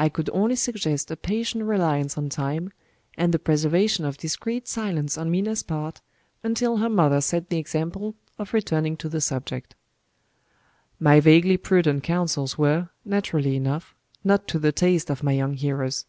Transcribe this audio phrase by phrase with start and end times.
[0.00, 2.72] I could only suggest a patient reliance on time,
[3.16, 6.00] and the preservation of discreet silence on Minna's part,
[6.42, 9.76] until her mother set the example of returning to the subject.
[10.98, 13.94] My vaguely prudent counsels were, naturally enough,
[14.24, 16.04] not to the taste of my young hearers.